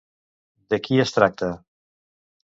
[0.73, 1.49] De qui es tracta?